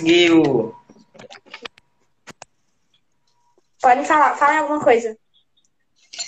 [0.00, 0.74] conseguiu.
[3.80, 5.16] Pode falar, fala alguma coisa.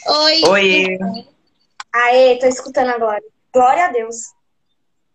[0.06, 0.41] Oi.
[0.48, 0.98] Oi.
[1.93, 3.23] Aê, tô escutando agora.
[3.52, 4.16] Glória a Deus.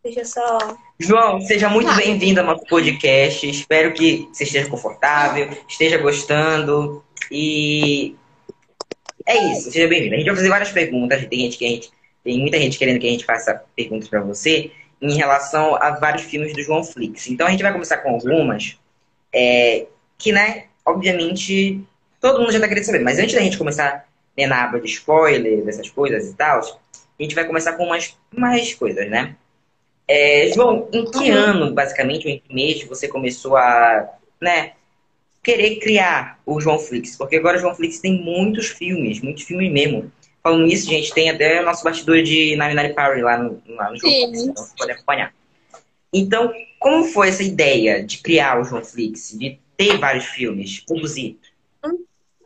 [0.03, 0.57] Deixa eu só.
[0.99, 3.49] João, seja muito bem-vindo ao nosso podcast.
[3.49, 7.03] Espero que você esteja confortável, esteja gostando.
[7.31, 8.15] E
[9.25, 10.15] é isso, seja bem-vindo.
[10.15, 11.25] A gente vai fazer várias perguntas.
[11.27, 11.91] Tem gente que a gente.
[12.23, 14.71] Tem muita gente querendo que a gente faça perguntas para você
[15.01, 17.27] em relação a vários filmes do João Flix.
[17.27, 18.77] Então a gente vai começar com algumas
[19.33, 19.85] é,
[20.17, 21.81] que, né, obviamente,
[22.19, 22.99] todo mundo já tá querendo saber.
[22.99, 27.23] Mas antes da gente começar né, na aba de spoiler, dessas coisas e tal, a
[27.23, 29.35] gente vai começar com umas mais coisas, né?
[30.07, 31.37] É, João, em que Uhum.
[31.37, 34.07] ano, basicamente, ou em que mês você começou a,
[34.41, 34.71] né,
[35.43, 37.15] querer criar o João Flix?
[37.15, 40.11] Porque agora o João Flix tem muitos filmes, muitos filmes mesmo.
[40.47, 43.99] Falando nisso, gente, tem até o nosso bastidor de 99 Power lá no, lá no
[43.99, 44.27] Sim.
[44.27, 45.33] Flix, então você pode acompanhar.
[46.13, 51.37] Então, como foi essa ideia de criar o João Flix, de ter vários filmes, produzir?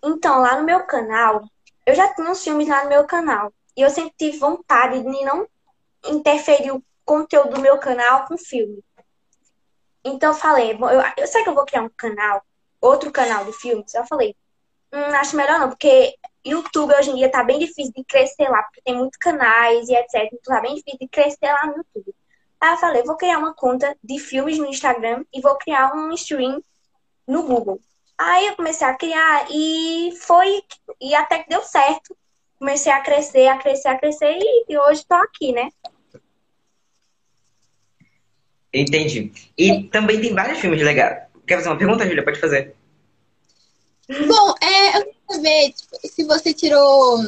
[0.04, 1.44] Então, lá no meu canal,
[1.86, 3.54] eu já tinha uns filmes lá no meu canal.
[3.78, 5.48] E eu sempre tive vontade de não
[6.08, 8.84] interferir o conteúdo do meu canal com filme.
[10.04, 12.42] Então eu falei, bom, eu, eu sei que eu vou criar um canal,
[12.82, 13.94] outro canal de filmes.
[13.94, 14.36] Eu falei,
[14.92, 18.64] hum, acho melhor não, porque YouTube hoje em dia tá bem difícil de crescer lá,
[18.64, 20.30] porque tem muitos canais e etc.
[20.34, 22.16] Então tá bem difícil de crescer lá no YouTube.
[22.60, 26.12] Aí eu falei, vou criar uma conta de filmes no Instagram e vou criar um
[26.14, 26.64] stream
[27.28, 27.80] no Google.
[28.18, 30.62] Aí eu comecei a criar e foi,
[31.02, 32.16] e até que deu certo.
[32.60, 35.70] Comecei a crescer, a crescer, a crescer e, hoje tô aqui, né?
[38.72, 39.32] Entendi.
[39.58, 41.24] E também tem vários filmes legais.
[41.48, 42.24] Quer fazer uma pergunta, Júlia?
[42.24, 42.76] Pode fazer.
[44.08, 47.20] Bom, é, saber tipo, se você tirou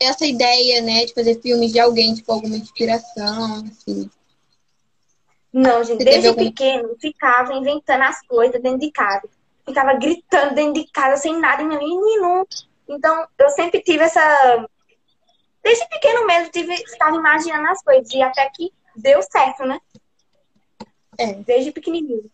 [0.00, 4.10] essa ideia, né, de fazer filmes de alguém, tipo, alguma inspiração, assim.
[5.52, 9.28] Não, gente, desde algum- pequeno eu ficava inventando as coisas dentro de casa.
[9.66, 12.46] Ficava gritando dentro de casa sem nada, menino.
[12.88, 14.66] Então, eu sempre tive essa.
[15.62, 18.10] Desde pequeno mesmo, tive, ficava imaginando as coisas.
[18.12, 19.78] E até que deu certo, né?
[21.18, 21.34] É.
[21.34, 22.30] Desde pequenininho.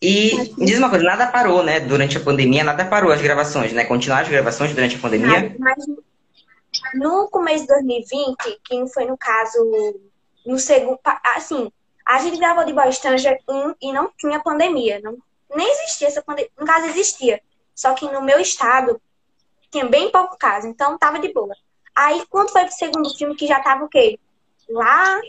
[0.00, 1.80] E diz uma coisa, nada parou, né?
[1.80, 3.84] Durante a pandemia, nada parou as gravações, né?
[3.84, 5.56] Continuaram as gravações durante a pandemia?
[5.58, 5.84] Mas
[6.94, 9.58] no começo de 2020, que foi no caso,
[10.44, 10.98] no segundo.
[11.34, 11.72] Assim,
[12.06, 15.00] a gente gravou de Boy Stranger 1 e não tinha pandemia.
[15.02, 15.16] Não,
[15.54, 16.50] nem existia essa pandemia.
[16.58, 17.40] No caso, existia.
[17.74, 19.00] Só que no meu estado
[19.70, 21.54] tinha bem pouco caso, então tava de boa.
[21.94, 24.18] Aí, quando foi pro segundo filme, que já tava o quê?
[24.68, 25.20] Lá,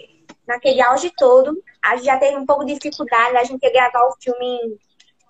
[0.47, 4.03] naquele auge todo, a gente já teve um pouco de dificuldade, a gente ia gravar
[4.08, 4.46] o filme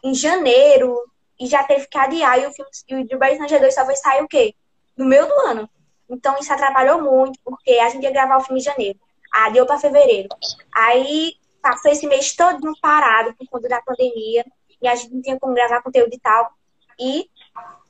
[0.03, 0.95] em, em janeiro,
[1.39, 3.83] e já teve que adiar, e o filme e o de Boy Stranger 2 só
[3.83, 4.55] vai sair o quê?
[4.95, 5.69] No meio do ano.
[6.09, 8.99] Então, isso atrapalhou muito, porque a gente ia gravar o filme em janeiro.
[9.31, 10.29] Adiou pra fevereiro.
[10.73, 14.45] Aí, passou esse mês todo parado por conta da pandemia,
[14.81, 16.51] e a gente não tinha como gravar conteúdo e tal.
[16.99, 17.29] E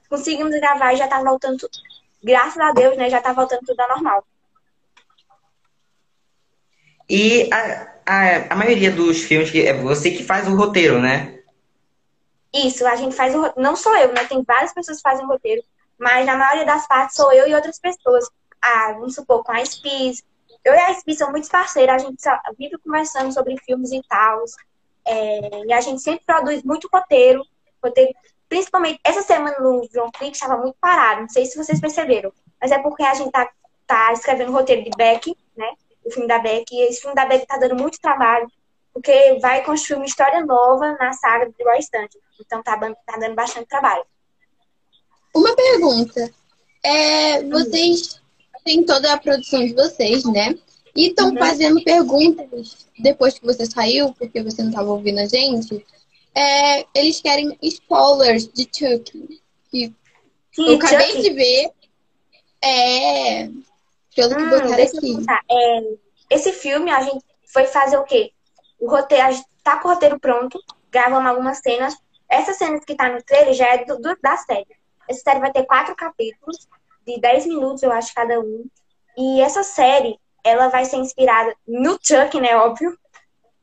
[0.10, 1.78] conseguimos gravar e já tá voltando tudo.
[2.24, 3.10] Graças a Deus, né?
[3.10, 4.26] Já tá voltando tudo ao normal.
[7.10, 11.40] E a, a, a maioria dos filmes que é você que faz o roteiro, né?
[12.54, 13.62] Isso, a gente faz o roteiro.
[13.62, 14.26] Não sou eu, né?
[14.26, 15.64] Tem várias pessoas que fazem o roteiro,
[15.98, 18.30] mas na maioria das partes sou eu e outras pessoas.
[18.62, 20.24] Ah, vamos supor, com a Spies.
[20.64, 24.02] Eu e a Spies somos muito parceiras, a gente só vive conversando sobre filmes e
[24.10, 24.44] tal.
[25.06, 27.42] É, e a gente sempre produz muito roteiro.
[27.82, 28.14] roteiro
[28.50, 31.22] principalmente essa semana no João Flix estava muito parado.
[31.22, 32.32] Não sei se vocês perceberam,
[32.62, 33.50] mas é porque a gente tá,
[33.86, 35.70] tá escrevendo roteiro de Beck, né?
[36.08, 36.72] O filme da Beck.
[36.72, 38.50] E esse filme da Beck tá dando muito trabalho,
[38.94, 42.20] porque vai construir uma história nova na saga de Roy Stanton.
[42.40, 44.06] Então tá, tá dando bastante trabalho.
[45.36, 46.34] Uma pergunta.
[46.84, 48.22] É, vocês
[48.64, 50.56] têm toda a produção de vocês, né?
[50.96, 51.38] E estão Uhum.
[51.38, 55.86] fazendo perguntas depois que você saiu, porque você não estava ouvindo a gente.
[56.34, 59.42] É, eles querem spoilers de Chuck.
[59.70, 59.94] Que
[60.56, 61.72] Sim, eu acabei Chuck, de ver.
[62.62, 63.50] É.
[64.18, 65.18] Pelo que Hum, botaram aqui.
[65.50, 65.82] É,
[66.30, 67.24] esse filme a gente
[67.54, 68.34] foi fazer o quê?
[68.80, 70.60] O roteiro, a gente tá com o roteiro pronto,
[70.92, 71.96] gravamos algumas cenas.
[72.30, 74.68] Essas cenas que tá no trailer já é do, do- da série.
[75.10, 76.68] Essa série vai ter quatro capítulos,
[77.06, 78.66] de 10 minutos, eu acho, cada um.
[79.18, 82.58] E essa série, ela vai ser inspirada no Chuck, né?
[82.58, 82.98] Óbvio.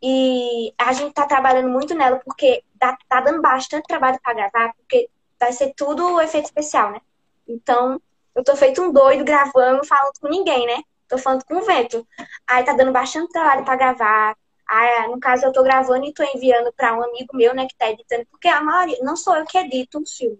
[0.02, 4.74] E a gente tá trabalhando muito nela, porque tá, tá dando bastante trabalho pra gravar,
[4.76, 5.10] porque
[5.40, 7.00] vai ser tudo efeito especial, né?
[7.48, 8.00] Então,
[8.34, 10.82] eu tô feito um doido gravando, falando com ninguém, né?
[11.08, 12.06] Tô falando com o vento.
[12.46, 14.36] Aí tá dando bastante trabalho pra gravar.
[14.66, 17.76] Aí, no caso, eu tô gravando e tô enviando pra um amigo meu, né, que
[17.76, 20.38] tá editando, porque a maioria, não sou eu que edito os filmes.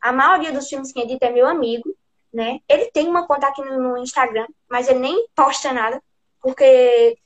[0.00, 1.94] A maioria dos filmes que edita é meu amigo,
[2.32, 2.60] né?
[2.68, 6.02] Ele tem uma conta aqui no, Instagram, mas ele nem posta nada,
[6.40, 7.16] porque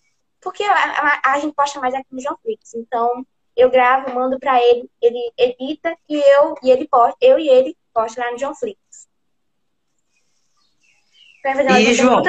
[0.41, 2.75] porque a, a- a gente posta mais aqui no João Flix.
[2.75, 3.27] Então,
[3.57, 7.77] eu gravo, mando para ele, ele edita e eu e ele posta, eu e ele
[7.93, 8.55] posta lá no John
[11.52, 11.79] Flix.
[11.79, 12.23] E, João,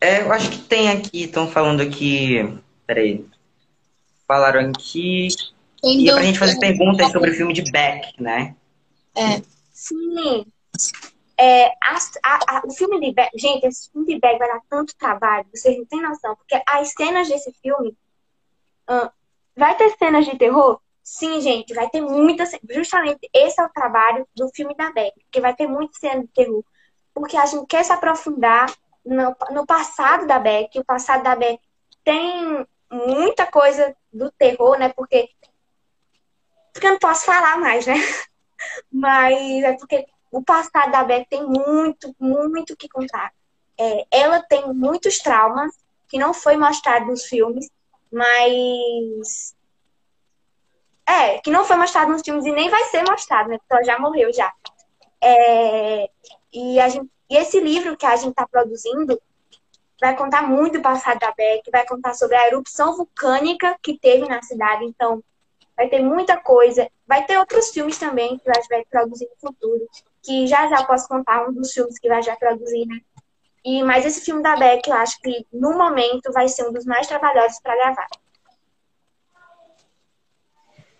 [0.00, 2.58] é, eu acho que tem aqui, estão falando aqui.
[2.86, 3.24] Peraí.
[4.26, 5.28] Falaram aqui.
[5.82, 8.54] E é pra gente fazer perguntas sobre o filme de Beck, né?
[9.16, 9.40] É.
[9.72, 10.44] Sim.
[11.38, 14.60] É, a, a, a, o filme de Beck, gente, esse filme de Beck vai dar
[14.68, 17.96] tanto trabalho, vocês não têm noção, porque as cenas desse filme.
[18.88, 19.10] Uh,
[19.56, 20.80] vai ter cenas de terror?
[21.02, 22.50] Sim, gente, vai ter muitas.
[22.70, 26.28] Justamente esse é o trabalho do filme da Beck, porque vai ter muita cena de
[26.28, 26.64] terror.
[27.14, 28.66] Porque a gente quer se aprofundar
[29.04, 30.78] no, no passado da Beck.
[30.78, 31.60] O passado da Beck
[32.02, 34.88] tem muita coisa do terror, né?
[34.90, 35.30] Porque.
[36.72, 37.94] Porque eu não posso falar mais, né?
[38.90, 43.32] Mas é porque o passado da Beck tem muito, muito que contar.
[43.78, 45.72] É, ela tem muitos traumas
[46.08, 47.70] que não foi mostrado nos filmes,
[48.10, 49.54] mas.
[51.06, 53.58] É, que não foi mostrado nos filmes e nem vai ser mostrado, né?
[53.58, 54.52] Porque ela já morreu já.
[55.20, 56.10] É,
[56.54, 59.20] e, a gente, e esse livro que a gente está produzindo
[60.00, 64.28] vai contar muito do passado da Beck, vai contar sobre a erupção vulcânica que teve
[64.28, 64.84] na cidade.
[64.84, 65.22] Então,
[65.76, 66.88] vai ter muita coisa.
[67.06, 69.88] Vai ter outros filmes também que a gente vai produzir no futuro,
[70.22, 73.00] que já já posso contar um dos filmes que vai já produzir, né?
[73.64, 76.84] E, mas esse filme da Beck, eu acho que no momento vai ser um dos
[76.84, 78.08] mais trabalhosos para gravar.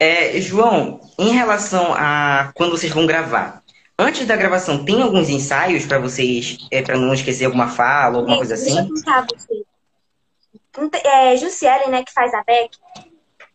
[0.00, 3.63] É, João, em relação a quando vocês vão gravar,
[3.96, 8.38] Antes da gravação, tem alguns ensaios para vocês, é, para não esquecer alguma fala, alguma
[8.38, 8.74] coisa assim?
[8.74, 9.64] Deixa eu contar você.
[11.04, 12.76] É, Jussiele, né, que faz a Beck,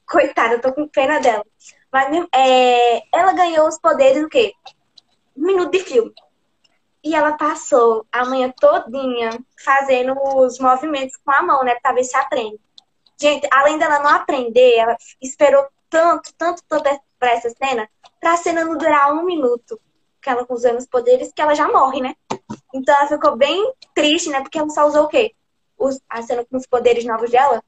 [0.06, 1.46] coitada, eu tô com pena dela.
[1.92, 4.54] Mas é, ela ganhou os poderes do quê?
[5.36, 6.14] Um minuto de filme.
[7.04, 9.32] E ela passou a manhã todinha
[9.64, 11.76] fazendo os movimentos com a mão, né?
[11.82, 12.60] Pra ver se aprende.
[13.20, 17.90] Gente, além dela não aprender, ela esperou tanto, tanto, tanto pra essa cena,
[18.22, 19.80] pra cena não durar um minuto
[20.22, 22.16] que ela usando os poderes, que ela já morre, né?
[22.74, 24.42] Então ela ficou bem triste, né?
[24.42, 25.34] Porque ela só usou o quê?
[25.78, 26.00] Os,
[26.50, 27.64] com os poderes novos dela.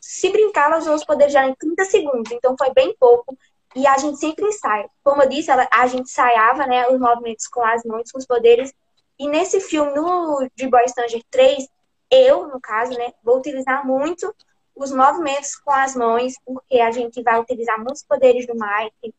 [0.00, 2.32] Se brincar, ela usou os poderes dela em 30 segundos.
[2.32, 3.36] Então foi bem pouco.
[3.74, 4.88] E a gente sempre ensaia.
[5.04, 6.88] Como eu disse, ela, a gente ensaiava, né?
[6.88, 8.72] Os movimentos com as mãos, com os poderes.
[9.18, 11.68] E nesse filme, no The Boy Stranger 3,
[12.10, 13.12] eu, no caso, né?
[13.22, 14.34] Vou utilizar muito
[14.74, 19.14] os movimentos com as mãos, porque a gente vai utilizar muitos poderes do Mike,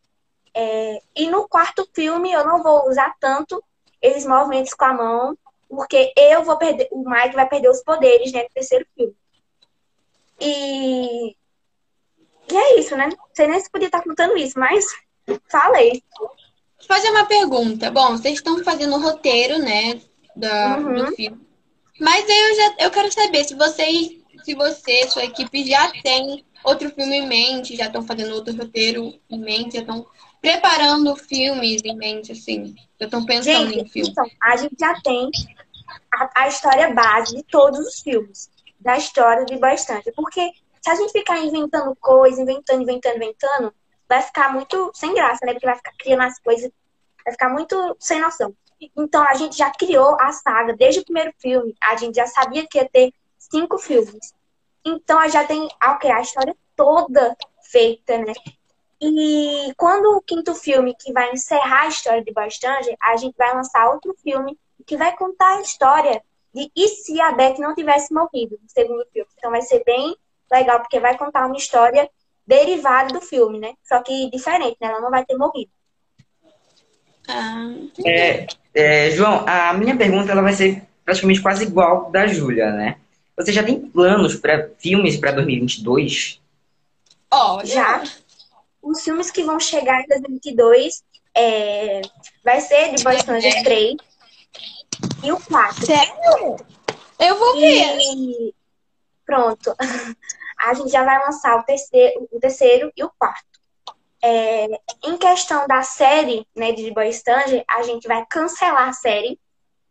[0.60, 3.64] é, e no quarto filme eu não vou usar tanto
[4.02, 5.38] esses movimentos com a mão,
[5.70, 9.16] porque eu vou perder, o Mike vai perder os poderes né, no terceiro filme.
[10.42, 11.36] E,
[12.52, 13.10] e é isso, né?
[13.10, 14.84] Não sei nem se podia estar contando isso, mas
[15.48, 16.04] falei.
[16.88, 17.92] Fazer uma pergunta.
[17.92, 20.02] Bom, vocês estão fazendo o roteiro, né,
[20.36, 21.06] da, uhum.
[21.06, 21.40] do filme.
[22.00, 24.10] Mas eu já eu quero saber se vocês,
[24.44, 29.14] se você, sua equipe já tem outro filme em mente, já estão fazendo outro roteiro
[29.30, 30.06] em mente, já estão
[30.48, 32.74] preparando filmes em mente, assim?
[32.98, 34.12] Já estão pensando gente, em filmes?
[34.12, 35.30] Então, a gente já tem
[36.14, 38.50] a, a, história base de todos os filmes.
[38.80, 40.10] Da história de bastante.
[40.14, 40.52] Porque
[40.82, 43.74] se a gente ficar inventando coisas, inventando, inventando, inventando,
[44.08, 45.52] vai ficar muito sem graça, né?
[45.52, 46.72] Porque vai ficar criando as coisas,
[47.26, 48.56] vai ficar muito sem noção.
[48.96, 51.76] Então, a gente já criou a saga desde o primeiro filme.
[51.82, 54.34] A gente já sabia que ia ter cinco filmes.
[54.86, 58.34] Então, a gente já tem okay, a história toda feita, né?
[59.00, 63.54] E quando o quinto filme, que vai encerrar a história de Bastante, a gente vai
[63.54, 66.22] lançar outro filme que vai contar a história
[66.54, 69.30] de e se a Beth não tivesse morrido no segundo filme.
[69.38, 70.16] Então vai ser bem
[70.52, 72.10] legal, porque vai contar uma história
[72.46, 73.74] derivada do filme, né?
[73.84, 74.88] Só que diferente, né?
[74.88, 75.72] Ela não vai ter morrido.
[77.28, 77.74] Ah.
[78.06, 82.98] É, é, João, a minha pergunta ela vai ser praticamente quase igual da Júlia, né?
[83.36, 86.42] Você já tem planos para filmes para 2022?
[87.30, 88.02] Ó, oh, já
[88.88, 91.04] os filmes que vão chegar em 2022
[91.36, 92.02] é,
[92.44, 93.96] vai ser de Boy Stranger 3
[95.24, 95.86] e o 4.
[95.86, 96.58] Sério?
[97.20, 97.98] Eu vou ver.
[98.00, 98.56] E
[99.26, 99.76] pronto.
[100.58, 103.46] A gente já vai lançar o terceiro, o terceiro e o quarto.
[104.24, 104.66] É,
[105.04, 109.40] em questão da série né, de Boy Stranger, a gente vai cancelar a série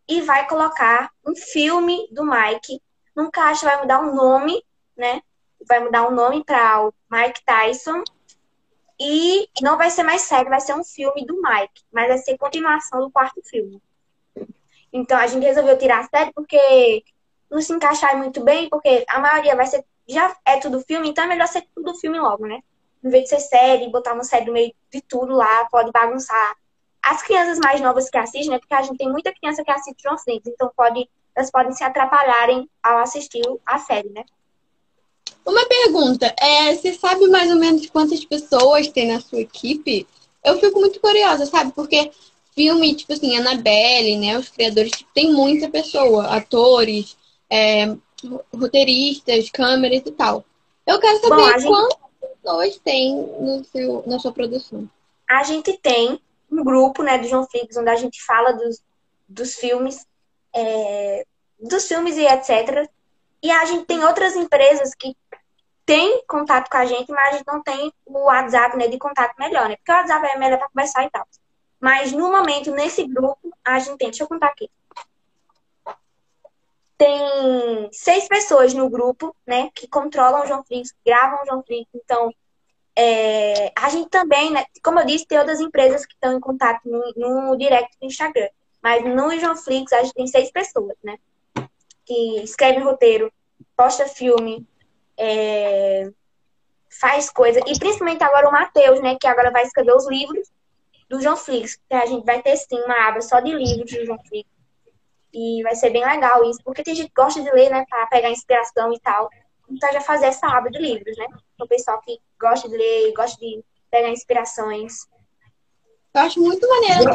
[0.08, 2.82] e vai colocar um filme do Mike.
[3.14, 4.60] No caso, vai mudar o um nome,
[4.96, 5.22] né?
[5.68, 8.02] Vai mudar o um nome para o Mike Tyson
[8.98, 12.38] e não vai ser mais série, vai ser um filme do Mike, mas vai ser
[12.38, 13.80] continuação do quarto filme.
[14.92, 17.04] Então a gente resolveu tirar a série porque
[17.50, 19.84] não se encaixar muito bem, porque a maioria vai ser.
[20.08, 22.60] Já é tudo filme, então é melhor ser tudo filme logo, né?
[23.04, 26.56] Em vez de ser série, botar uma série no meio de tudo lá, pode bagunçar.
[27.02, 28.58] As crianças mais novas que assistem, né?
[28.58, 31.84] Porque a gente tem muita criança que assiste John Flint, então pode, elas podem se
[31.84, 34.24] atrapalharem ao assistir a série, né?
[35.46, 40.06] Uma pergunta, é, você sabe mais ou menos quantas pessoas tem na sua equipe?
[40.44, 41.72] Eu fico muito curiosa, sabe?
[41.72, 42.10] Porque
[42.52, 44.36] filme, tipo assim, Annabelle, né?
[44.36, 47.16] Os criadores, tipo, tem muita pessoa, atores,
[47.48, 47.94] é,
[48.52, 50.44] roteiristas, câmeras e tal.
[50.84, 51.66] Eu quero saber Bom, gente...
[51.66, 54.90] quantas pessoas tem no seu, na sua produção.
[55.30, 58.82] A gente tem um grupo, né, do João Flix, onde a gente fala dos,
[59.28, 60.04] dos filmes,
[60.54, 61.24] é,
[61.60, 62.88] dos filmes e etc.
[63.42, 65.14] E a gente tem outras empresas que
[65.86, 69.34] têm contato com a gente, mas a gente não tem o WhatsApp, né, de contato
[69.38, 69.76] melhor, né?
[69.76, 71.26] Porque o WhatsApp é melhor para conversar e tal.
[71.80, 74.68] Mas no momento, nesse grupo, a gente tem, deixa eu contar aqui.
[76.98, 81.88] Tem seis pessoas no grupo, né, que controlam o João Flix, gravam o João Flix.
[81.94, 82.32] Então,
[82.96, 86.80] é, a gente também, né, como eu disse, tem outras empresas que estão em contato
[86.84, 88.48] no, no direct do Instagram.
[88.82, 91.18] Mas no João Flix, a gente tem seis pessoas, né?
[92.04, 93.32] Que escreve roteiro,
[93.76, 94.66] posta filme,
[95.18, 96.10] é,
[97.00, 97.60] faz coisa.
[97.66, 99.16] E principalmente agora o Matheus, né?
[99.20, 100.50] Que agora vai escrever os livros
[101.08, 101.78] do João Flix.
[101.88, 104.48] Que a gente vai ter sim uma aba só de livros do João Flix.
[105.32, 108.06] E vai ser bem legal isso, porque tem gente que gosta de ler, né, para
[108.06, 109.28] pegar inspiração e tal.
[109.68, 111.26] Então já fazer essa aba de livros, né?
[111.60, 115.06] O pessoal que gosta de ler, gosta de pegar inspirações.
[116.14, 117.12] Eu acho muito maneiro.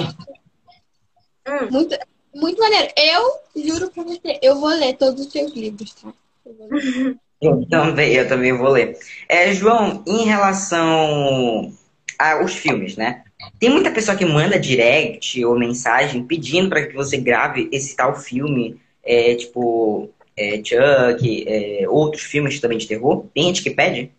[1.48, 1.72] Hum.
[1.72, 1.98] Muito,
[2.36, 2.94] muito maneiro.
[2.96, 6.14] Eu juro pra você, eu vou ler todos os seus livros, tá?
[6.46, 7.20] Eu, eu
[7.70, 8.98] também, eu também vou ler.
[9.28, 11.74] É, João, em relação
[12.20, 13.24] aos filmes, né?
[13.60, 18.16] Tem muita pessoa que manda direct ou mensagem pedindo para que você grave esse tal
[18.16, 23.26] filme, é, tipo é, Chuck, é, outros filmes também de terror.
[23.34, 24.12] Tem gente que pede?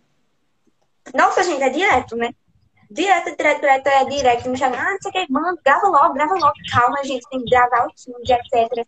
[1.13, 2.29] Nossa, gente, é direto, né?
[2.91, 4.49] Direto, direto, direto, é direto.
[4.49, 6.53] Me chama, ah, não sei o que, mano, grava logo, grava logo.
[6.71, 8.85] Calma, gente, tem que gravar o filme, etc.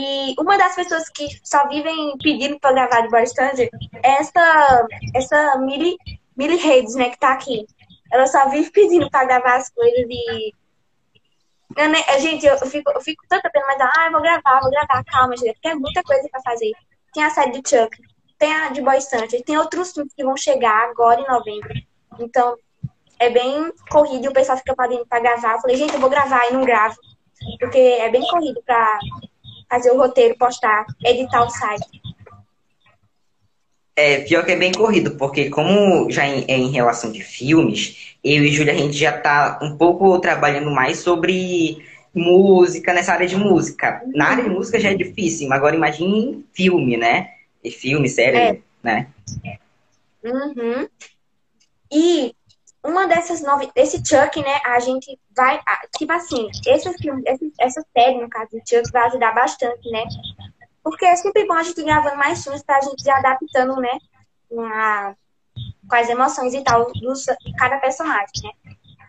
[0.00, 3.68] E uma das pessoas que só vivem pedindo pra gravar de bastante
[4.00, 5.96] é essa, essa Millie,
[6.36, 7.66] Millie Redes, né, que tá aqui.
[8.12, 10.52] Ela só vive pedindo pra gravar as coisas e.
[11.76, 15.02] Eu, né, gente, eu fico, eu fico tanta pena, mas ah, vou gravar, vou gravar,
[15.04, 16.70] calma, gente, porque é muita coisa pra fazer.
[17.12, 17.98] Tem a série de Chuck,
[18.38, 21.74] tem a de Boy Stunter, tem outros filmes que vão chegar agora em novembro.
[22.20, 22.56] Então,
[23.18, 25.54] é bem corrido e o pessoal fica pedindo pra gravar.
[25.54, 26.96] Eu falei, gente, eu vou gravar e não gravo.
[27.58, 28.98] Porque é bem corrido pra
[29.68, 32.00] fazer o roteiro, postar, editar o site.
[33.94, 38.16] É, pior que é bem corrido, porque como já em, é em relação de filmes,
[38.22, 41.84] eu e Júlia, a gente já tá um pouco trabalhando mais sobre
[42.14, 44.02] música, nessa área de música.
[44.14, 47.30] Na área de música já é difícil, mas agora imagine filme, né?
[47.62, 48.58] E filme, série, é.
[48.82, 49.08] né?
[50.22, 50.88] Uhum.
[51.90, 52.34] E
[52.88, 55.60] uma dessas nove, esse Chuck, né, a gente vai,
[55.96, 57.22] tipo assim, esse filme,
[57.60, 60.04] essa série, no caso do Chuck, vai ajudar bastante, né?
[60.82, 63.98] Porque é sempre bom a gente gravando mais filmes pra gente ir adaptando, né?
[64.48, 68.50] Com as emoções e tal dos, de cada personagem, né?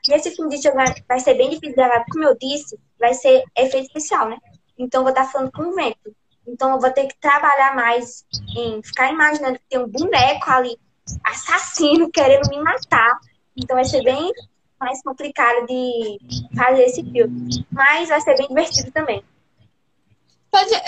[0.07, 3.13] E esse filme de vai, vai ser bem difícil de gravar, como eu disse, vai
[3.13, 4.38] ser efeito especial, né?
[4.77, 6.15] Então eu vou estar tá falando com o vento.
[6.48, 8.25] Então eu vou ter que trabalhar mais
[8.57, 10.77] em ficar imaginando que tem um boneco ali,
[11.24, 13.19] assassino, querendo me matar.
[13.60, 14.32] Então vai ser bem
[14.80, 16.18] mais complicado de
[16.56, 17.66] fazer esse filme.
[17.72, 19.24] Mas vai ser bem divertido também.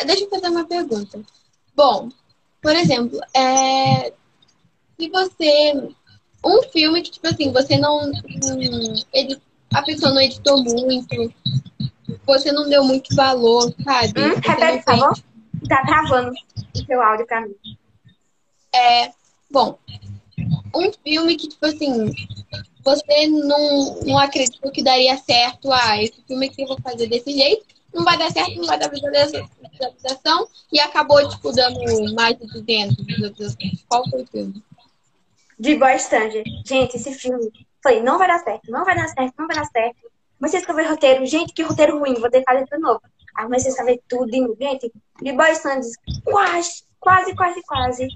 [0.05, 1.21] deixa eu fazer uma pergunta.
[1.75, 2.09] Bom,
[2.61, 4.13] por exemplo, é,
[4.99, 5.89] se você.
[6.43, 8.05] Um filme que, tipo assim, você não.
[8.05, 8.93] Um,
[9.73, 11.33] a pessoa não editou muito,
[12.25, 14.19] você não deu muito valor, sabe?
[14.19, 15.19] Hum, repete, por favor.
[15.69, 16.31] Tá travando
[16.75, 17.55] o seu áudio pra mim.
[18.73, 19.11] É.
[19.51, 19.77] Bom,
[20.75, 22.13] um filme que, tipo assim,
[22.83, 25.71] você não, não acreditou que daria certo.
[25.71, 28.79] Ah, esse filme que eu vou fazer desse jeito, não vai dar certo, não vai
[28.79, 33.83] dar visualização, e acabou, tipo, dando mais de 200 visualizações.
[33.87, 34.63] Qual foi o filme?
[35.59, 36.43] De Boy Stanger.
[36.65, 37.51] Gente, esse filme,
[37.83, 40.11] falei, não vai dar certo, não vai dar certo, não vai dar certo.
[40.39, 43.01] Comecei a escrever roteiro, gente, que roteiro ruim, vou ter que fazer de novo.
[43.35, 45.91] Aí comecei a escrever tudo, gente, de Boy Stanger,
[46.23, 48.07] quase, quase, quase, quase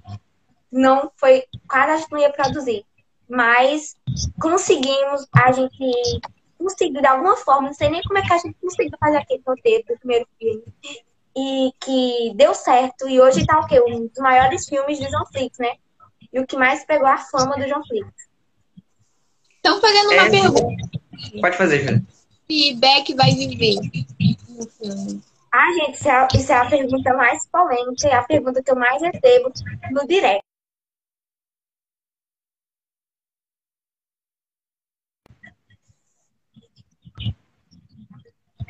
[0.76, 2.86] não foi, quase a gente não ia produzir.
[3.30, 3.96] Mas
[4.40, 6.22] conseguimos, a gente
[6.60, 9.42] conseguiu de alguma forma, não sei nem como é que a gente conseguiu fazer aquele
[9.48, 10.64] roteiro do primeiro filme.
[11.38, 13.08] E que deu certo.
[13.08, 13.80] E hoje tá o quê?
[13.80, 15.76] Um dos maiores filmes do John Flix, né?
[16.32, 18.08] E o que mais pegou a fama do John Flix.
[19.56, 21.00] Estão fazendo uma é, pergunta.
[21.42, 22.04] Pode fazer, Júlia.
[22.48, 23.76] Se Beck vai viver
[24.50, 25.22] no filme.
[25.52, 28.76] Ah, gente, isso é, isso é a pergunta mais polêmica, é a pergunta que eu
[28.76, 29.52] mais recebo
[29.92, 30.44] no direct.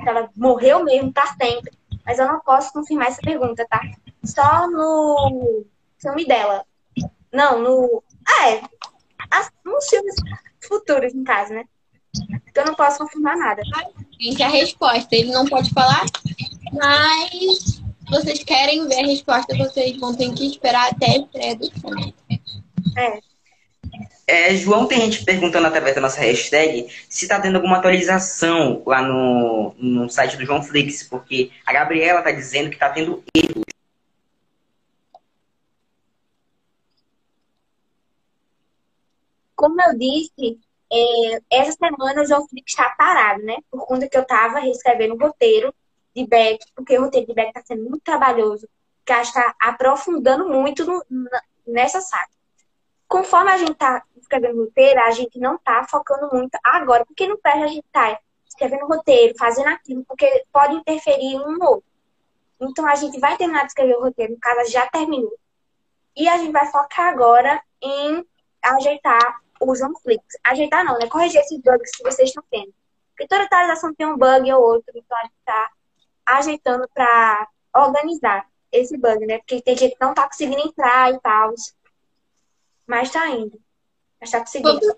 [0.10, 1.72] Ela morreu mesmo para sempre.
[2.06, 3.82] Mas eu não posso confirmar essa pergunta, tá?
[4.24, 5.66] Só no
[6.00, 6.66] filme dela.
[7.32, 8.04] Não, no.
[8.28, 8.62] Ah, é.
[9.32, 10.16] As, nos filmes
[10.62, 11.66] futuros, no caso, né?
[12.48, 13.62] Então eu não posso confirmar nada.
[14.20, 16.06] Gente, a resposta, ele não pode falar,
[16.72, 21.72] mas vocês querem ver a resposta, vocês vão ter que esperar até a estreia do
[21.72, 22.16] filme.
[22.98, 23.20] É.
[24.28, 29.02] É, João, tem gente perguntando através da nossa hashtag se está tendo alguma atualização lá
[29.02, 33.64] no, no site do João Flix, porque a Gabriela está dizendo que está tendo erros.
[39.56, 40.60] Como eu disse,
[40.92, 43.58] é, essa semana o João Flix está parado, né?
[43.70, 45.74] Por conta que eu estava reescrevendo o roteiro
[46.16, 48.68] de Beck, porque o roteiro de Beck está sendo muito trabalhoso,
[49.06, 51.04] que está aprofundando muito no,
[51.68, 52.36] nessa saga.
[53.08, 57.38] Conforme a gente está escrevendo roteiro, a gente não tá focando muito agora, porque não
[57.38, 61.90] perde a gente tá escrevendo roteiro, fazendo aquilo, porque pode interferir um no outro.
[62.60, 65.38] Então a gente vai terminar de escrever o roteiro, no caso já terminou.
[66.16, 68.26] E a gente vai focar agora em
[68.62, 70.38] ajeitar os conflitos.
[70.44, 71.08] Ajeitar não, né?
[71.08, 72.74] Corrigir esses bugs que vocês estão tendo.
[73.10, 75.72] Porque toda atualização tem um bug ou outro, então a gente tá
[76.26, 79.38] ajeitando para organizar esse bug, né?
[79.40, 81.54] Porque tem gente que não tá conseguindo entrar e tal.
[82.88, 83.60] Mas tá indo.
[84.20, 84.96] Mas tá conseguindo.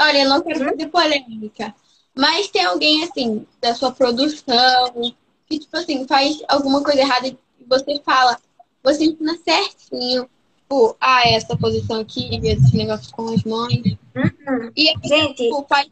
[0.00, 1.74] Olha, eu não quero fazer polêmica.
[2.14, 5.14] Mas tem alguém, assim, da sua produção,
[5.46, 7.38] que, tipo assim, faz alguma coisa errada e
[7.68, 8.38] você fala,
[8.82, 13.96] você ensina certinho, tipo, ah, essa posição aqui, esse negócio com as mães.
[14.14, 14.72] Uhum.
[14.76, 15.88] E gente, tipo, faz,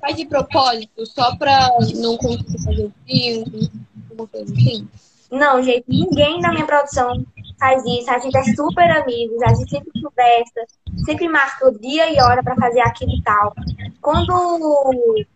[0.00, 3.70] faz de propósito, só pra não conseguir fazer o filme,
[4.10, 4.88] alguma coisa assim.
[5.30, 7.24] Não, gente, ninguém na minha produção
[7.58, 8.10] faz isso.
[8.10, 10.66] A gente é super amigos, a gente sempre conversa,
[11.04, 13.52] sempre marca o dia e hora para fazer aquilo e tal.
[14.00, 14.90] Quando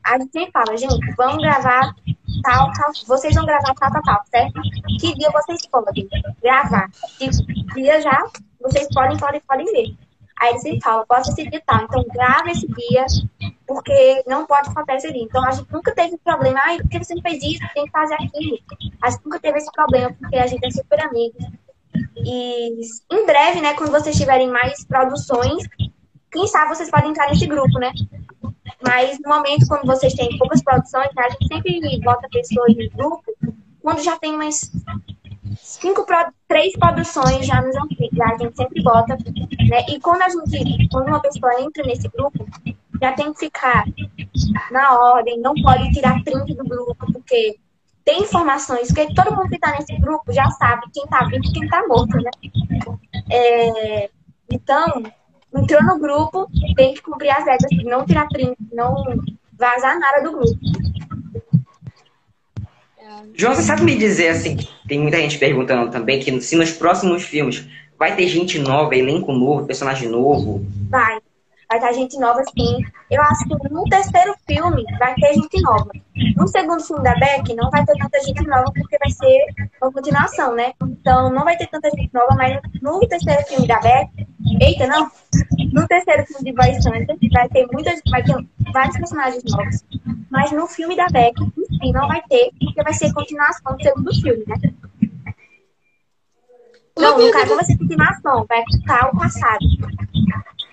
[0.04, 1.94] a gente sempre fala, gente, vamos gravar
[2.42, 4.60] tal, tal, vocês vão gravar tal, tal, tal, certo?
[5.00, 6.08] Que dia vocês podem
[6.42, 6.88] gravar?
[7.18, 7.28] Que
[7.74, 8.26] dia já
[8.60, 9.96] vocês podem, podem, podem ver.
[10.40, 11.82] Aí ele sempre fala, posso esse dia tal.
[11.82, 13.04] Então grava esse dia,
[13.66, 15.22] porque não pode faltar esse dia.
[15.22, 17.64] Então a gente nunca teve problema, ai, por que você não fez isso?
[17.74, 18.58] Tem que fazer aquilo.
[19.02, 21.44] A gente nunca teve esse problema, porque a gente é super amigos.
[22.24, 25.64] E em breve, né, quando vocês tiverem mais produções,
[26.30, 27.92] quem sabe vocês podem entrar nesse grupo, né?
[28.86, 32.90] Mas no momento, quando vocês têm poucas produções, né, a gente sempre bota pessoas no
[32.90, 33.22] grupo
[33.82, 34.70] quando já tem umas
[35.56, 36.04] cinco,
[36.46, 39.84] três produções já nos antigos, a gente sempre bota, né?
[39.88, 42.46] E quando a gente, quando uma pessoa entra nesse grupo,
[43.00, 43.84] já tem que ficar
[44.70, 47.58] na ordem, não pode tirar print do grupo, porque
[48.08, 51.52] tem informações, porque todo mundo que está nesse grupo já sabe quem está vivo e
[51.52, 52.30] quem está morto, né?
[53.30, 54.08] É,
[54.50, 55.02] então,
[55.54, 59.04] entrou no grupo, tem que cumprir as regras, não tirar print, não
[59.52, 60.58] vazar nada do grupo.
[63.34, 67.24] João, você sabe me dizer assim, tem muita gente perguntando também que se nos próximos
[67.24, 67.68] filmes
[67.98, 70.64] vai ter gente nova, elenco novo, personagem novo?
[70.88, 71.18] Vai.
[71.70, 72.78] Vai ter gente nova, sim.
[73.10, 75.90] Eu acho que no terceiro filme vai ter gente nova.
[76.34, 79.38] No segundo filme da Beck, não vai ter tanta gente nova, porque vai ser
[79.82, 80.72] uma continuação, né?
[80.82, 84.10] Então, não vai ter tanta gente nova, mas no terceiro filme da Beck.
[84.60, 85.10] Eita, não!
[85.72, 88.00] No terceiro filme de Boy Santa, vai ter muitas.
[88.10, 88.34] Vai ter
[88.72, 89.84] vários personagens novos.
[90.30, 94.14] Mas no filme da Beck, si, não vai ter, porque vai ser continuação do segundo
[94.20, 94.56] filme, né?
[96.98, 99.58] Não, no caso, vai ser continuação, vai ficar o passado.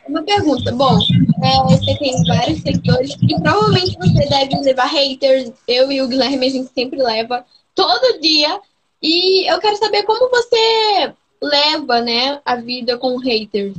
[0.08, 0.72] Uma pergunta.
[0.72, 0.98] Bom,
[1.44, 5.52] é, você tem vários seguidores e provavelmente você deve levar haters.
[5.68, 8.60] Eu e o Guilherme a gente sempre leva todo dia.
[9.02, 13.76] E eu quero saber como você leva, né, a vida com haters.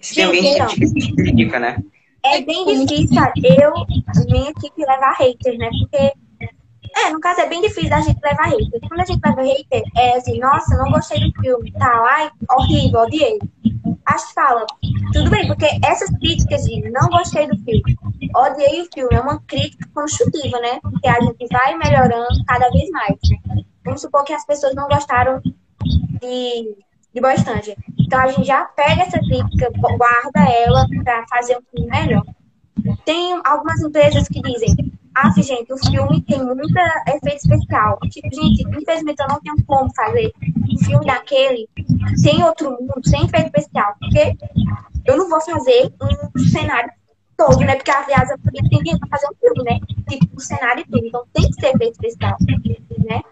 [0.00, 1.82] Se alguém que critica, né?
[2.24, 3.16] É bem difícil,
[3.60, 3.72] eu,
[4.26, 5.70] minha equipe levar haters, né?
[5.80, 6.12] Porque
[7.06, 8.80] é, no caso é bem difícil da gente levar hater.
[8.88, 13.00] Quando a gente leva hater, é assim, nossa, não gostei do filme, tal, ai, horrível,
[13.00, 13.38] odiei.
[14.06, 14.66] A gente fala,
[15.12, 17.96] tudo bem, porque essas críticas de não gostei do filme,
[18.34, 20.80] odiei o filme, é uma crítica construtiva, né?
[20.80, 23.16] Porque a gente vai melhorando cada vez mais.
[23.84, 26.76] Vamos supor que as pessoas não gostaram de,
[27.14, 27.76] de bastante.
[27.98, 32.24] Então a gente já pega essa crítica, guarda ela para fazer um filme melhor.
[33.04, 34.74] Tem algumas empresas que dizem,
[35.14, 37.98] ah, gente, o filme tem muita efeito especial.
[38.10, 40.32] Tipo, gente, infelizmente eu não tenho como fazer
[40.70, 41.68] um filme daquele
[42.16, 43.94] sem outro mundo, sem efeito especial.
[43.98, 44.36] Porque
[45.06, 46.90] eu não vou fazer um cenário
[47.36, 47.76] todo, né?
[47.76, 49.80] Porque, aliás, eu podia ter dinheiro pra fazer um filme, né?
[50.08, 51.06] Tipo, o cenário tudo.
[51.06, 52.36] Então tem que ser efeito especial,
[53.04, 53.22] né?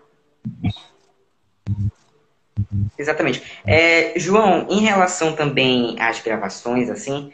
[2.99, 3.43] Exatamente.
[3.67, 7.33] É, João, em relação também às gravações, assim,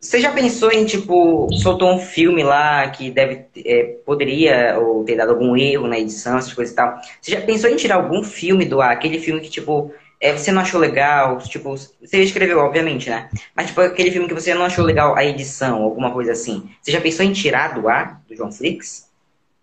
[0.00, 5.14] você já pensou em, tipo, soltou um filme lá que deve, é, poderia ou ter
[5.14, 6.98] dado algum erro na edição, essas coisas e tal.
[7.20, 8.92] Você já pensou em tirar algum filme do ar?
[8.92, 13.28] Aquele filme que, tipo, é, você não achou legal, tipo, você escreveu, obviamente, né?
[13.54, 16.70] Mas, tipo, aquele filme que você não achou legal a edição, alguma coisa assim.
[16.80, 19.06] Você já pensou em tirar do ar, do João Flix?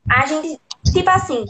[0.07, 0.59] A gente,
[0.93, 1.45] tipo assim,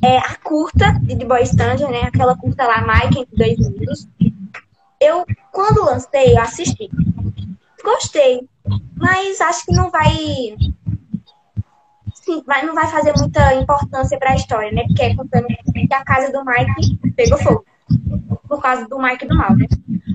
[0.00, 2.02] é, a curta de The Boy Stranger, né?
[2.02, 4.08] Aquela curta lá, Mike, entre dois mundos.
[5.00, 6.88] Eu, quando lancei, eu assisti.
[7.82, 8.48] Gostei.
[8.96, 10.56] Mas acho que não vai.
[12.14, 14.84] Sim, vai, não vai fazer muita importância pra história, né?
[14.86, 17.64] Porque é contando que a casa do Mike pegou fogo
[18.48, 19.66] por causa do Mike do mal, né?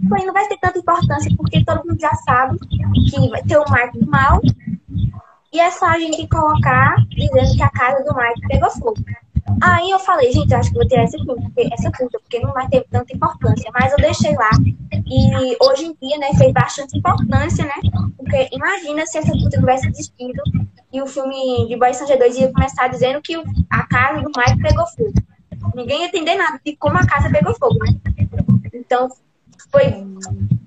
[0.08, 3.66] Porém, não vai ter tanta importância porque todo mundo já sabe que vai ter o
[3.70, 4.42] Mike do mal
[5.52, 8.96] e é só a gente colocar dizendo que a casa do Mike pegou fogo.
[9.62, 12.54] Aí eu falei, gente, acho que vou ter essa curta, porque, essa curta, porque não
[12.54, 13.72] vai ter tanta importância.
[13.74, 14.50] Mas eu deixei lá.
[15.06, 17.74] E hoje em dia, né, fez bastante importância, né?
[18.18, 20.42] Porque imagina se essa curta tivesse existido
[20.92, 23.36] e o filme de Boy Sanger 2 ia começar dizendo que
[23.70, 25.14] a casa do Mike pegou fogo.
[25.76, 27.96] Ninguém ia entender nada de como a casa pegou fogo, né?
[28.74, 29.10] Então,
[29.72, 30.06] foi,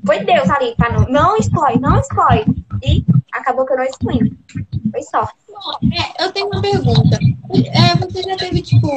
[0.05, 0.91] foi Deus ali, tá?
[0.91, 1.37] Não, não
[1.81, 2.45] não exclui.
[2.83, 4.39] E acabou que eu não excluí.
[4.91, 5.40] Foi sorte.
[5.93, 7.19] É, eu tenho uma pergunta.
[7.53, 8.89] É, você já teve, tipo,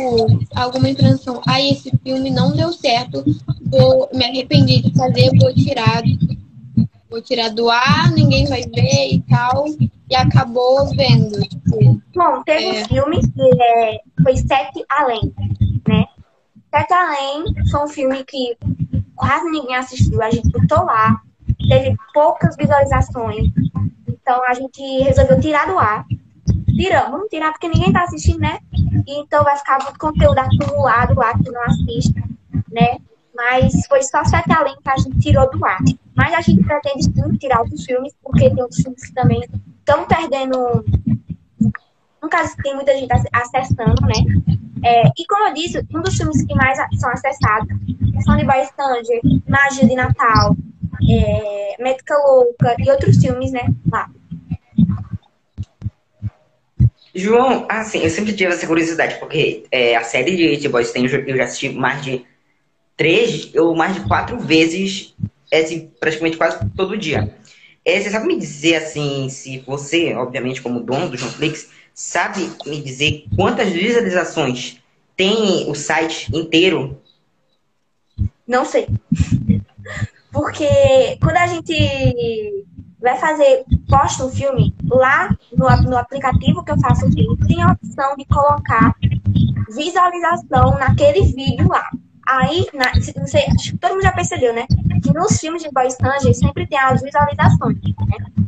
[0.55, 1.41] alguma intenção?
[1.47, 3.23] Ah, esse filme não deu certo,
[3.65, 6.01] vou me arrependi de fazer, vou tirar,
[7.09, 9.65] vou tirar do ar, ninguém vai ver e tal.
[10.09, 11.41] E acabou vendo.
[11.41, 12.81] Tipo, Bom, teve é...
[12.81, 15.33] um filme que é, foi Sete Além,
[15.87, 16.05] né?
[16.69, 18.57] Sete Além foi um filme que
[19.15, 21.21] quase ninguém assistiu, a gente botou lá,
[21.67, 23.51] teve poucas visualizações.
[24.07, 26.05] Então a gente resolveu tirar do ar.
[26.75, 28.59] Tiramos, vamos tirar porque ninguém tá assistindo, né?
[29.07, 32.15] Então vai ficar muito conteúdo acumulado lá que não assiste,
[32.71, 32.97] né?
[33.35, 35.79] Mas foi só Sete Além que a gente tirou do ar.
[36.15, 39.41] Mas a gente pretende sim tirar outros filmes, porque tem outros filmes que também
[39.79, 40.85] estão perdendo.
[42.21, 44.57] No caso, tem muita gente acessando, né?
[44.83, 47.69] É, e como eu disse, um dos filmes que mais são acessados
[48.23, 50.55] são de Boy Stanger, Magia de Natal,
[51.09, 53.73] é, Médica Louca e outros filmes, né?
[53.91, 54.09] Lá.
[57.13, 61.05] João, assim, eu sempre tive essa curiosidade, porque é, a série de, de Boys tem,
[61.05, 62.25] eu já assisti mais de
[62.97, 65.13] três ou mais de quatro vezes,
[65.51, 67.35] é, assim, praticamente quase todo dia.
[67.85, 72.81] É, você sabe me dizer, assim, se você, obviamente, como dono do Flix, sabe me
[72.81, 74.77] dizer quantas visualizações
[75.15, 76.99] tem o site inteiro?
[78.47, 78.87] Não sei.
[80.31, 80.67] Porque
[81.21, 82.65] quando a gente
[82.99, 87.61] vai fazer, posta um filme, lá no, no aplicativo que eu faço o filme, tem
[87.61, 88.95] a opção de colocar
[89.73, 91.89] visualização naquele vídeo lá.
[92.25, 92.85] Aí, na,
[93.19, 94.65] não sei, acho que todo mundo já percebeu, né?
[95.03, 97.77] Que nos filmes de Boy Stranger sempre tem as visualizações.
[97.81, 98.47] Né?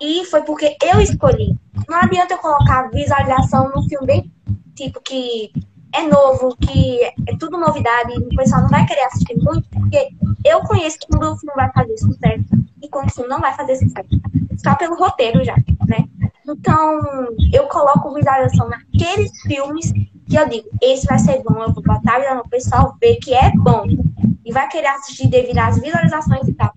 [0.00, 1.56] E foi porque eu escolhi.
[1.88, 4.30] Não adianta eu colocar visualização no filme
[4.76, 5.50] tipo que
[5.94, 10.08] é novo, que é tudo novidade, o pessoal não vai querer assistir muito, porque
[10.44, 12.44] eu conheço que o filme vai fazer sucesso
[12.82, 14.08] e quando o filme não vai fazer sucesso.
[14.62, 16.04] Só pelo roteiro já, né?
[16.46, 17.00] Então,
[17.52, 19.92] eu coloco visualização naqueles filmes
[20.28, 23.50] que eu digo, esse vai ser bom, eu vou botar o pessoal ver que é
[23.56, 23.84] bom.
[24.44, 26.72] E vai querer assistir devido às visualizações e tal.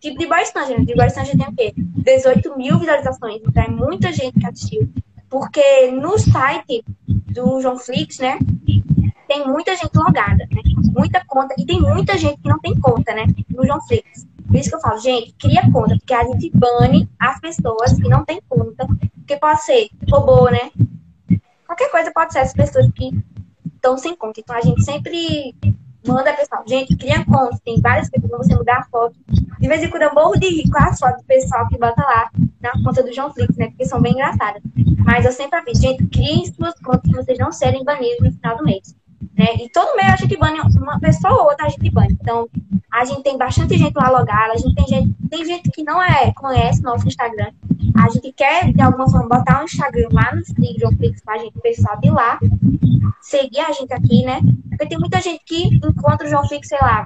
[0.00, 1.72] Tipo de Boy Stranger, de Boy Stranger tem o quê?
[1.76, 4.88] 18 mil visualizações, então é muita gente que assistiu.
[5.28, 6.84] Porque no site
[7.36, 8.38] do João Flix, né?
[9.28, 10.62] Tem muita gente logada, né?
[10.96, 11.54] Muita conta.
[11.58, 13.26] E tem muita gente que não tem conta, né?
[13.50, 14.26] No João Flix.
[14.46, 18.08] Por isso que eu falo, gente, cria conta, porque a gente bane as pessoas que
[18.08, 18.86] não têm conta.
[19.16, 20.70] Porque pode ser robô, né?
[21.66, 23.10] Qualquer coisa pode ser as pessoas que
[23.74, 24.40] estão sem conta.
[24.40, 25.54] Então a gente sempre
[26.06, 29.14] manda pessoal, gente, cria conta, tem várias coisas pra você mudar a foto.
[29.58, 32.02] De vez em quando eu morro de rir com as fotos do pessoal que bota
[32.02, 33.68] lá na conta do João Flix, né?
[33.68, 34.62] Porque são bem engraçadas.
[35.04, 38.56] Mas eu sempre aviso, gente, criem suas contas para vocês não serem banidos no final
[38.56, 38.94] do mês.
[39.36, 39.46] Né?
[39.60, 42.16] E todo mês a gente bane uma pessoa ou outra, a gente bane.
[42.20, 42.48] Então,
[42.92, 46.02] a gente tem bastante gente lá logada, a gente tem gente, tem gente que não
[46.02, 47.50] é, conhece nosso Instagram.
[47.98, 50.42] A gente quer, de alguma forma, botar um Instagram lá no
[50.78, 52.38] João Flix pra gente, o pessoal de lá,
[53.20, 54.40] seguir a gente aqui, né?
[54.70, 57.04] Porque tem muita gente que encontra o João Flix, sei lá,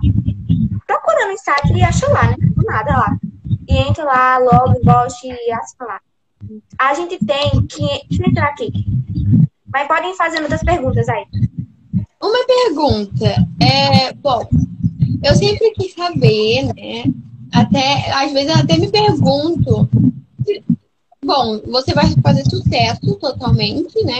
[0.86, 2.36] procurando o site e acha lá, né?
[2.40, 3.18] Do nada lá.
[3.68, 6.00] E entra lá, logo, gosta e assina lá.
[6.78, 7.86] A gente tem que.
[8.08, 8.72] Deixa eu entrar aqui.
[9.72, 11.24] Mas podem fazer outras perguntas aí.
[12.20, 13.46] Uma pergunta.
[13.60, 14.48] É, bom,
[15.22, 17.04] eu sempre quis saber, né?
[17.52, 19.88] Até, às vezes eu até me pergunto.
[21.30, 24.18] Bom, você vai fazer sucesso totalmente, né?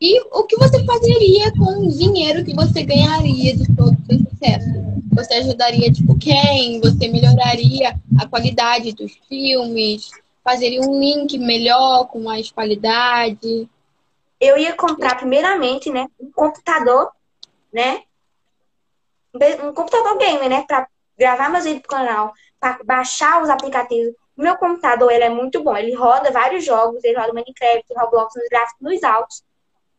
[0.00, 4.18] E o que você fazeria com o dinheiro que você ganharia de todo o seu
[4.28, 4.68] sucesso?
[5.12, 6.80] Você ajudaria, tipo, quem?
[6.80, 10.10] Você melhoraria a qualidade dos filmes?
[10.42, 13.68] Fazeria um link melhor, com mais qualidade?
[14.40, 17.12] Eu ia comprar, primeiramente, né, um computador,
[17.72, 18.02] né?
[19.62, 20.64] um computador gamer, né?
[20.66, 24.16] Pra gravar meus vídeos pro canal, para baixar os aplicativos.
[24.38, 25.76] Meu computador ele é muito bom.
[25.76, 29.44] Ele roda vários jogos, ele roda Minecraft, Roblox nos gráficos nos altos.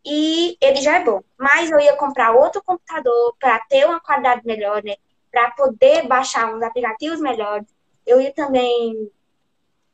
[0.06, 1.22] E ele já é bom.
[1.38, 4.96] Mas eu ia comprar outro computador para ter uma qualidade melhor, né?
[5.30, 7.68] Para poder baixar uns aplicativos melhores.
[8.08, 9.12] Eu ia também,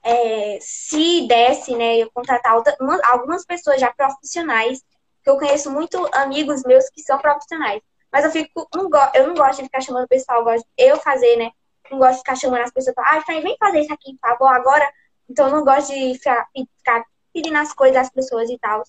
[0.04, 1.98] é, se desse, né?
[1.98, 4.86] Eu contratar outra, uma, algumas pessoas já profissionais,
[5.24, 7.82] que eu conheço muito amigos meus que são profissionais.
[8.12, 10.86] Mas eu fico, não eu não gosto de ficar chamando o pessoal, eu gosto de
[10.86, 11.52] eu fazer, né?
[11.92, 14.48] Não gosto de ficar chamando as pessoas para, ah, vem fazer isso aqui, por favor,
[14.48, 14.92] agora.
[15.30, 18.84] Então, eu não gosto de ficar, ficar pedindo as coisas às pessoas e tal.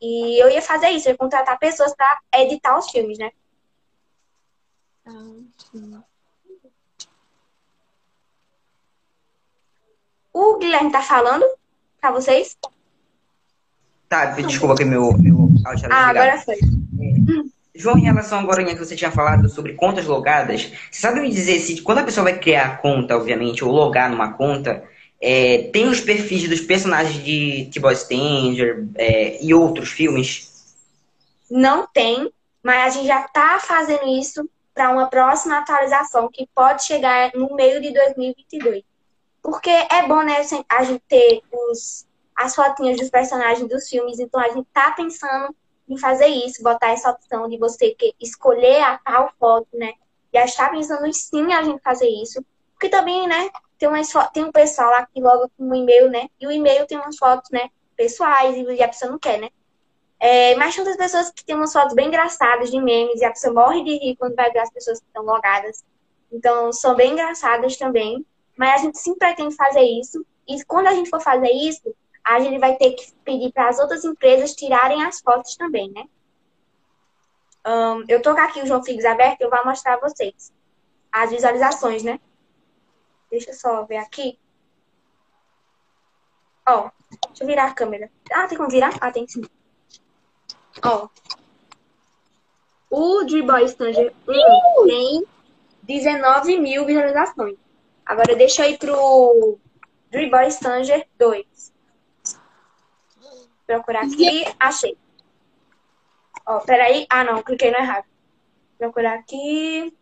[0.00, 3.30] E eu ia fazer isso, eu ia contratar pessoas para editar os filmes, né?
[5.06, 6.02] Ah,
[10.32, 11.44] o Guilherme tá falando
[12.00, 12.56] para vocês?
[14.08, 16.56] Tá, desculpa que meu, meu áudio era Ah, agora foi.
[16.56, 17.59] É.
[17.74, 21.60] João, em relação agora que você tinha falado sobre contas logadas, você sabe me dizer
[21.60, 24.84] se quando a pessoa vai criar a conta, obviamente, ou logar numa conta,
[25.20, 30.74] é, tem os perfis dos personagens de T-Boy Stanger é, e outros filmes?
[31.50, 36.84] Não tem, mas a gente já está fazendo isso para uma próxima atualização que pode
[36.84, 38.82] chegar no meio de 2022.
[39.42, 44.40] Porque é bom, né, a gente ter os, as fotinhas dos personagens dos filmes, então
[44.40, 45.54] a gente tá pensando
[45.90, 49.92] em fazer isso, botar essa opção de você que escolher a tal foto, né?
[50.32, 52.44] Já está pensando sim a gente fazer isso.
[52.74, 56.28] Porque também, né, tem, umas, tem um pessoal lá que logo com um e-mail, né?
[56.40, 59.50] E o e-mail tem umas fotos, né, pessoais e a pessoa não quer, né?
[60.20, 63.30] É, mas tem outras pessoas que têm umas fotos bem engraçadas de memes e a
[63.30, 65.82] pessoa morre de rir quando vai ver as pessoas que estão logadas.
[66.30, 68.24] Então, são bem engraçadas também.
[68.56, 70.24] Mas a gente sim pretende fazer isso.
[70.46, 73.78] E quando a gente for fazer isso, a gente vai ter que pedir para as
[73.78, 76.04] outras empresas tirarem as fotos também, né?
[77.66, 80.52] Um, eu tô com aqui o João Figues aberto, eu vou mostrar a vocês
[81.12, 82.20] as visualizações, né?
[83.30, 84.38] Deixa eu só ver aqui.
[86.66, 86.90] Ó,
[87.28, 88.10] deixa eu virar a câmera.
[88.32, 88.96] Ah, tem como virar?
[89.00, 89.42] Ah, tem sim.
[90.84, 91.08] Ó.
[92.88, 95.26] O D-Boy Stanger 1 tem
[95.82, 97.56] 19 mil visualizações.
[98.04, 99.58] Agora deixa eu ir pro
[100.10, 101.72] D-Boy Stanger 2
[103.70, 104.44] procurar aqui.
[104.58, 104.96] Achei.
[106.44, 107.06] Ó, peraí.
[107.08, 108.04] Ah, não, cliquei no errado.
[108.76, 109.96] Procurar aqui.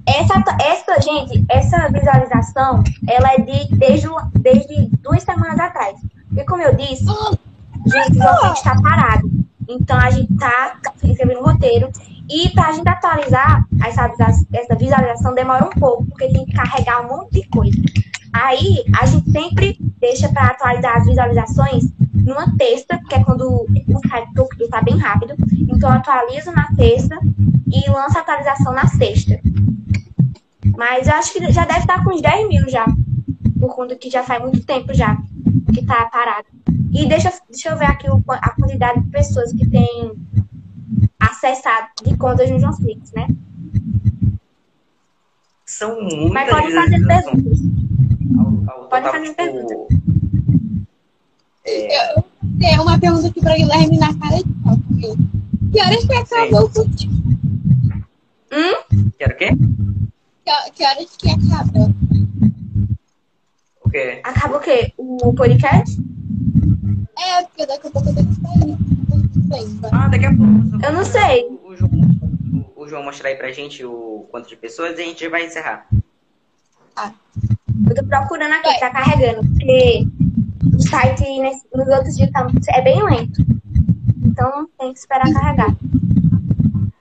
[0.06, 4.06] Essa, essa, gente, essa visualização, ela é de, desde,
[4.40, 5.98] desde duas semanas atrás.
[6.36, 9.28] E como eu disse, gente, o gente está parado.
[9.68, 11.90] Então a gente está escrevendo o roteiro.
[12.28, 14.08] E para a gente atualizar essa,
[14.52, 17.76] essa visualização demora um pouco, porque tem que carregar um monte de coisa.
[18.32, 24.08] Aí a gente sempre deixa para atualizar as visualizações numa terça, que é quando o
[24.08, 25.34] site está bem rápido.
[25.68, 27.18] Então, atualizo na terça
[27.70, 29.40] e lanço a atualização na sexta.
[30.76, 32.86] Mas eu acho que já deve estar com uns 10 mil já.
[33.58, 35.16] Por conta que já faz muito tempo já
[35.72, 36.46] que está parado.
[36.92, 40.12] E deixa, deixa eu ver aqui a quantidade de pessoas que têm
[41.18, 43.26] acessado de contas no João Flix, né?
[45.66, 47.58] São muitas Mas pode fazer perguntas.
[48.88, 49.97] Pode fazer perguntas.
[51.68, 52.14] É...
[52.14, 52.24] Eu
[52.58, 54.78] tenho uma pergunta aqui para Guilherme na cara de pau.
[55.70, 57.12] Que horas que acabou o cultivo?
[58.50, 59.10] Hum?
[59.18, 59.48] Quero o quê?
[60.44, 61.94] Que, que horas que acaba?
[63.84, 64.20] O quê?
[64.24, 64.92] Acaba o quê?
[64.96, 66.00] O podcast?
[67.18, 68.78] É, porque daqui a pouco eu tenho que sair.
[69.92, 70.84] Ah, daqui a pouco.
[70.84, 71.44] Eu não sei.
[71.64, 71.90] O, João,
[72.76, 75.46] o, o João mostrar aí pra gente o quanto de pessoas e a gente vai
[75.46, 75.86] encerrar.
[76.96, 77.12] Ah.
[77.88, 78.80] Eu tô procurando aqui, vai.
[78.80, 80.06] tá carregando, porque
[80.64, 81.24] o site
[81.74, 82.30] nos outros dias
[82.70, 83.42] é bem lento.
[84.24, 85.76] Então tem que esperar carregar.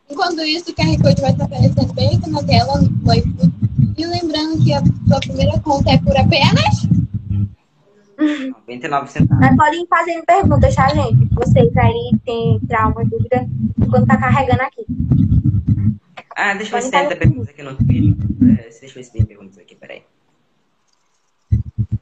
[0.10, 3.54] Enquanto isso, o QR Code vai estar aparecendo bem aqui na tela no iFood.
[3.98, 6.88] E lembrando que a sua primeira conta é por apenas
[8.18, 9.46] 99 centavos.
[9.46, 11.28] Mas podem fazer perguntas, tá, gente?
[11.34, 13.48] Vocês aí têm alguma dúvida
[13.80, 14.86] enquanto tá carregando aqui.
[16.36, 18.28] Ah, deixa eu ver se tem perguntas aqui no Twitter.
[18.50, 19.57] É, deixa eu ver se tem peraí.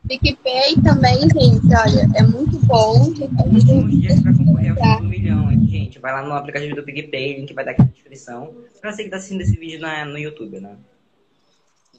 [0.08, 3.06] PicPay também, gente, olha, é muito bom.
[3.06, 6.00] Últimos dias para concorrer ao um milhão, hein, gente.
[6.00, 8.54] vai lá no aplicativo do PicPay, link vai dar aqui na descrição.
[8.82, 10.76] Pra você que tá assistindo esse vídeo na, no YouTube, né?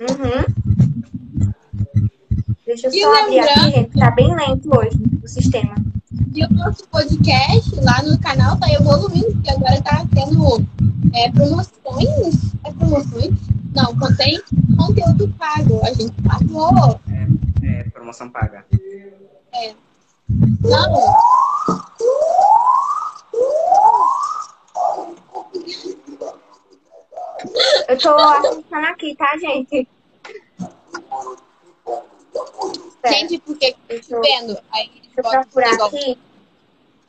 [0.00, 1.54] Uhum.
[2.66, 5.74] Deixa eu só abrir aqui, gente, tá bem lento hoje o sistema.
[6.34, 10.64] E o nosso podcast lá no canal tá evoluindo, porque agora tá tendo
[11.14, 12.52] é, promoções.
[12.64, 13.32] É promoções?
[13.74, 14.40] Não, contém
[14.76, 15.80] conteúdo pago.
[15.84, 17.00] A gente pagou.
[17.08, 17.26] É,
[17.80, 18.66] é promoção paga.
[19.54, 19.74] É.
[20.28, 21.16] Não.
[27.88, 29.88] Eu tô assistindo aqui, tá, gente?
[33.06, 34.58] Gente, porque Deixa eu, vendo.
[34.72, 35.88] Aí deixa eu procurar igual.
[35.88, 36.18] aqui.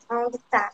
[0.09, 0.71] Onde tá?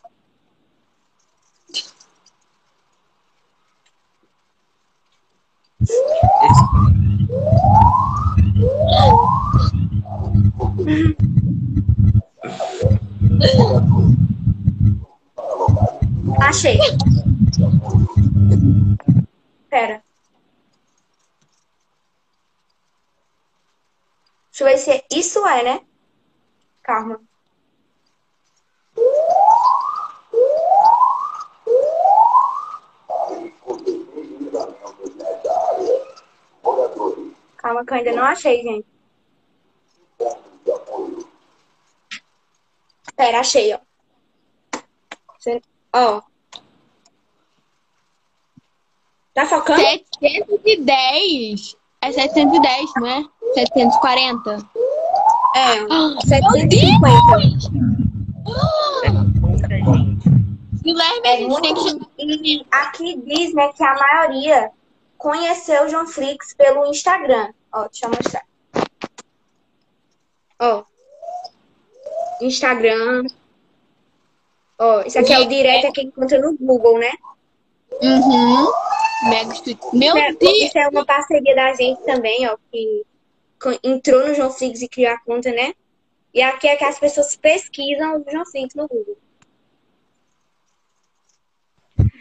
[16.39, 16.77] Achei.
[19.69, 20.03] Pera.
[24.51, 25.81] Deixa eu ver se isso é, né?
[26.83, 27.19] Calma.
[37.63, 38.85] Calma que eu ainda não achei, gente.
[43.15, 43.79] Pera, achei, ó.
[45.39, 45.61] Você-
[45.93, 46.21] Ó.
[49.33, 49.79] Tá focando?
[49.81, 51.75] 710.
[52.01, 53.23] É 710, não é?
[53.53, 54.57] 740.
[55.55, 57.07] É, Ah, 750.
[59.05, 60.29] É muita gente.
[60.83, 62.07] Guilherme, a É gente tem que chamar.
[62.19, 64.69] E aqui diz, né, que a maioria
[65.23, 67.53] conheceu o João Flix pelo Instagram.
[67.71, 68.45] Ó, deixa eu mostrar.
[70.59, 70.83] Ó.
[72.41, 73.23] Instagram.
[74.77, 77.11] Ó, isso aqui é o direto que encontra no Google, né?
[78.01, 78.71] Uhum.
[79.29, 79.53] Mega.
[79.93, 80.57] Meu É, Deus!
[80.57, 83.05] Isso é uma parceria da gente também, ó, que
[83.81, 85.73] entrou no João Flix e criou a conta, né?
[86.33, 89.17] E aqui é que as pessoas pesquisam o João Flix no Google.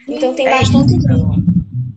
[0.07, 1.22] Então tem É isso, bastante então.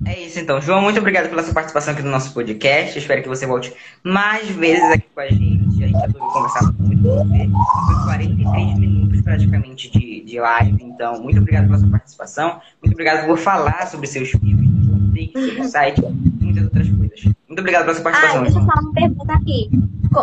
[0.06, 0.62] É isso, então.
[0.62, 2.98] João, muito obrigado pela sua participação aqui no nosso podcast.
[2.98, 5.84] Espero que você volte mais vezes aqui com a gente.
[5.84, 7.50] A gente adorou conversar muito com você.
[7.88, 10.84] Foi 43 minutos praticamente de, de live.
[10.84, 12.62] Então, muito obrigado pela sua participação.
[12.84, 17.24] Muito obrigado por falar sobre seus filmes, o site e muitas outras coisas.
[17.48, 19.70] Muito obrigado pela sua Ah, participação, deixa eu falar uma pergunta aqui.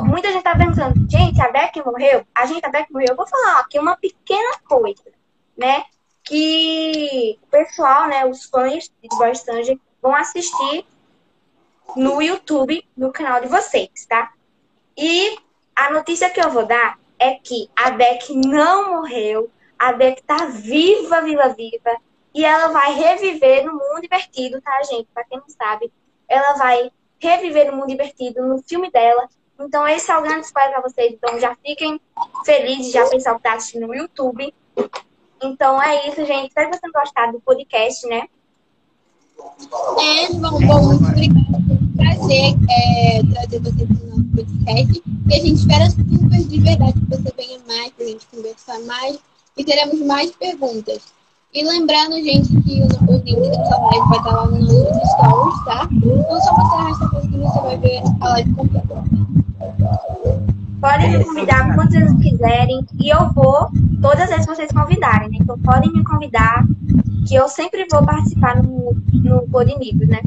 [0.04, 2.22] Muita gente tá pensando, gente, a Beck morreu?
[2.34, 3.08] A gente, a Beck morreu.
[3.10, 5.02] Eu vou falar aqui uma pequena coisa,
[5.58, 5.82] né?
[6.24, 10.86] Que o pessoal, né, os fãs de Boy Stranger vão assistir
[11.96, 14.32] no YouTube, no canal de vocês, tá?
[14.96, 15.36] E
[15.74, 20.46] a notícia que eu vou dar é que a Beck não morreu, a Beck tá
[20.46, 21.96] viva, viva, viva,
[22.34, 25.08] e ela vai reviver no mundo divertido, tá, gente?
[25.12, 25.92] Pra quem não sabe,
[26.28, 29.28] ela vai reviver no mundo divertido no filme dela.
[29.60, 31.12] Então, esse é o grande spoiler pra vocês.
[31.12, 32.00] Então, já fiquem
[32.44, 34.52] felizes já pensar que tá assistindo no YouTube.
[35.42, 36.48] Então, é isso, gente.
[36.48, 38.28] Espero que vocês tenham gostado do podcast, né?
[39.98, 45.02] É, João, bom, muito obrigada por trazer, é, trazer você para o nosso podcast.
[45.28, 48.78] E a gente espera super de verdade que você venha mais, para a gente conversar
[48.80, 49.18] mais
[49.56, 51.12] e teremos mais perguntas.
[51.52, 55.88] E lembrando, gente, que o, o link dessa live vai estar lá nos stories, tá?
[55.92, 59.04] Então só você arrasta para cima e você vai ver a live completa.
[60.82, 62.84] Podem me convidar quantas vezes quiserem.
[63.00, 63.70] E eu vou
[64.02, 65.38] todas as vezes que vocês convidarem, né?
[65.40, 66.64] Então, podem me convidar,
[67.28, 70.20] que eu sempre vou participar no, no Podinibus, né?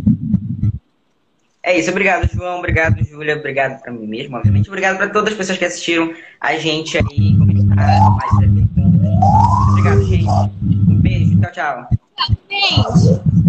[1.61, 2.59] É isso, obrigado, João.
[2.59, 3.35] Obrigado, Júlia.
[3.35, 4.69] Obrigado pra mim mesmo, obviamente.
[4.69, 8.83] Obrigado pra todas as pessoas que assistiram a gente aí, comentaram mais perguntas.
[9.71, 10.29] Obrigado, gente.
[10.71, 11.41] Um beijo.
[11.41, 13.41] Tchau, tchau.